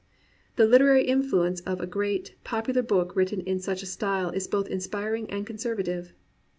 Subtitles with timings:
[0.55, 4.67] The Uterary influence of a great, popular book written in such a style is both
[4.67, 6.07] inspiring and con servative.